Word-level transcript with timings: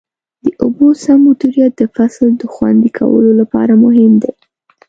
د 0.45 0.47
اوبو 0.63 0.87
سم 1.03 1.19
مدیریت 1.27 1.73
د 1.77 1.83
فصل 1.95 2.27
د 2.37 2.43
خوندي 2.53 2.91
کولو 2.99 3.31
لپاره 3.41 3.73
مهم 3.85 4.13
دی. 4.23 4.33